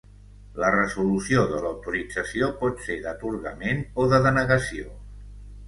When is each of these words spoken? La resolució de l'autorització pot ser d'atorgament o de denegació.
La 0.61 0.69
resolució 0.75 1.43
de 1.51 1.59
l'autorització 1.65 2.49
pot 2.63 2.83
ser 2.87 2.97
d'atorgament 3.05 3.87
o 4.05 4.09
de 4.15 4.25
denegació. 4.29 4.99